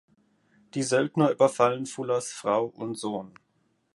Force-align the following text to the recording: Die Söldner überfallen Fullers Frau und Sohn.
Die 0.73 0.81
Söldner 0.81 1.29
überfallen 1.29 1.85
Fullers 1.85 2.31
Frau 2.33 2.65
und 2.65 2.95
Sohn. 2.97 3.35